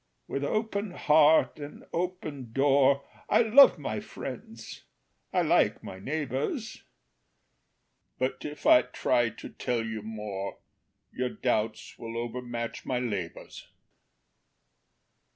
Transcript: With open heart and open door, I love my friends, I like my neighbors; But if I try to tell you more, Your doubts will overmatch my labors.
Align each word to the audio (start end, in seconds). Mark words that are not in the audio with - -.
With 0.27 0.43
open 0.43 0.93
heart 0.93 1.59
and 1.59 1.85
open 1.93 2.51
door, 2.53 3.05
I 3.29 3.43
love 3.43 3.77
my 3.77 3.99
friends, 3.99 4.83
I 5.31 5.43
like 5.43 5.83
my 5.83 5.99
neighbors; 5.99 6.81
But 8.17 8.43
if 8.43 8.65
I 8.65 8.81
try 8.81 9.29
to 9.29 9.49
tell 9.49 9.85
you 9.85 10.01
more, 10.01 10.57
Your 11.11 11.29
doubts 11.29 11.99
will 11.99 12.17
overmatch 12.17 12.83
my 12.83 12.97
labors. 12.97 13.67